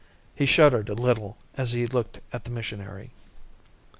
He 0.33 0.47
shuddered' 0.47 0.89
a 0.89 0.95
little 0.95 1.37
as 1.53 1.73
he 1.73 1.85
looked 1.85 2.21
at 2.33 2.43
the 2.43 2.49
missionary. 2.49 3.11